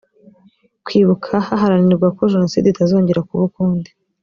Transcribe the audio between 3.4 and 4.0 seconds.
ukundi